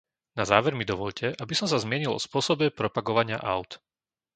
Na 0.37 0.45
záver 0.51 0.73
mi 0.75 0.81
dovoľte, 0.91 1.27
aby 1.43 1.53
som 1.55 1.67
sa 1.69 1.77
zmienil 1.85 2.11
o 2.17 2.17
spôsobe 2.27 2.73
propagovania 2.79 3.37
áut. 3.53 3.71